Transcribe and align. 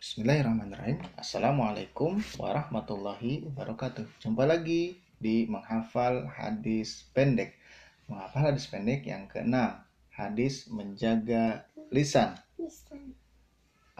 Bismillahirrahmanirrahim. 0.00 0.96
Assalamualaikum 1.12 2.24
warahmatullahi 2.40 3.44
wabarakatuh. 3.44 4.08
Jumpa 4.24 4.48
lagi 4.48 4.96
di 5.20 5.44
menghafal 5.44 6.24
hadis 6.24 7.04
pendek. 7.12 7.52
Menghafal 8.08 8.48
hadis 8.48 8.64
pendek 8.72 9.04
yang 9.04 9.28
keenam. 9.28 9.76
Hadis 10.08 10.72
menjaga 10.72 11.68
lisan. 11.92 12.32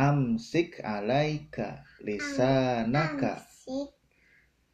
Amsik 0.00 0.80
alaika 0.80 1.84
lisanaka. 2.00 3.44
Amsik 3.60 3.92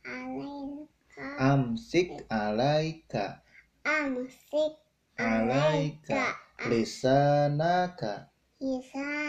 alaika. 0.07 1.27
Amsik 1.43 2.23
alaika 2.31 3.43
Amsik 3.83 4.79
alaika. 5.19 6.23
lisanaka. 6.71 8.31
Lisanaka. 8.63 9.26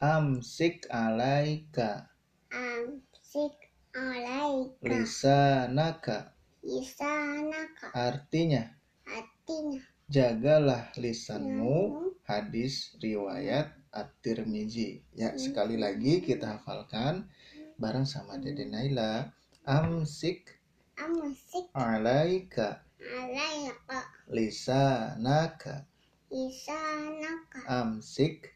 Amsik 0.00 0.86
alaika 0.90 2.06
Amsik 2.50 3.56
alaika. 3.94 4.82
lisanaka. 4.82 6.16
Lisanaka. 6.64 7.86
Artinya, 7.92 8.62
Artinya. 9.04 9.82
jagalah 10.08 10.88
lisanmu. 10.96 12.00
Hadis 12.24 12.96
riwayat 13.04 13.68
At-Tirmizi. 13.92 15.04
Ya, 15.12 15.30
Hmm. 15.30 15.38
sekali 15.38 15.76
lagi 15.76 16.24
kita 16.24 16.56
hafalkan 16.58 17.28
bareng 17.76 18.08
sama 18.08 18.40
Dede 18.40 18.64
Naila. 18.64 19.28
Amsik 19.68 20.56
Amsik 20.96 21.68
alaika 21.76 22.80
alaika. 23.02 24.00
lisanaka. 24.32 25.84
Lisanaka. 26.32 27.58
Amsik 27.68 27.68
Amsik 27.68 28.53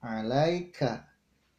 alaika 0.00 1.08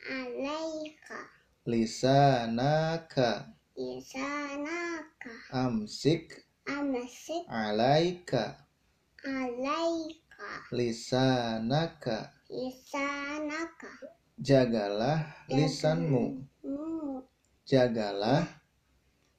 alaika. 0.08 1.18
lisanaka. 1.66 3.54
Lisanaka. 3.76 5.32
Amsik 5.52 6.36
Amsik 6.66 7.44
alaika 7.48 8.68
alaika. 9.24 10.50
lisanaka. 10.72 12.18
Lisanaka. 12.50 13.92
Jagalah 14.40 15.46
lisanmu. 15.52 16.44
Hmm. 16.64 17.22
Jagalah 17.68 18.48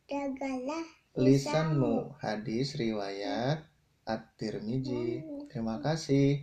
Jagalah 0.09 0.85
lisanmu. 1.17 2.17
Hadis 2.21 2.77
riwayat 2.77 3.65
At-Tirmizi. 4.05 5.23
Terima 5.51 5.79
kasih. 5.83 6.43